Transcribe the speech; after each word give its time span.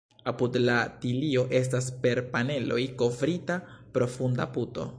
Apud 0.29 0.55
la 0.61 0.77
tilio 1.03 1.43
estas 1.59 1.89
per 2.05 2.21
paneloj 2.37 2.79
kovrita 3.03 3.59
profunda 3.99 4.49
puto. 4.57 4.87